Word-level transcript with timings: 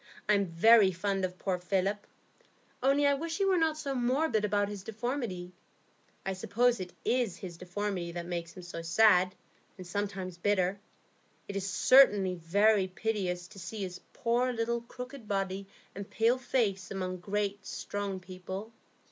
I'm 0.27 0.47
very 0.47 0.91
fond 0.91 1.23
of 1.25 1.37
poor 1.37 1.59
Philip, 1.59 2.07
only 2.81 3.05
I 3.05 3.13
wish 3.13 3.37
he 3.37 3.45
were 3.45 3.55
not 3.59 3.77
so 3.77 3.93
morbid 3.93 4.43
about 4.43 4.67
his 4.67 4.81
deformity. 4.81 5.51
I 6.25 6.33
suppose 6.33 6.79
it 6.79 6.91
is 7.05 7.37
his 7.37 7.55
deformity 7.55 8.11
that 8.13 8.25
makes 8.25 8.53
him 8.57 8.63
so 8.63 8.81
sad, 8.81 9.35
and 9.77 9.85
sometimes 9.85 10.39
bitter. 10.39 10.79
It 11.47 11.55
is 11.55 11.69
certainly 11.69 12.33
very 12.33 12.87
piteous 12.87 13.47
to 13.49 13.59
see 13.59 13.83
his 13.83 14.01
poor 14.11 14.51
little 14.51 14.81
crooked 14.81 15.27
body 15.27 15.67
and 15.93 16.09
pale 16.09 16.39
face 16.39 16.89
among 16.89 17.17
great, 17.17 17.63
strong 17.67 18.19
people." 18.19 18.71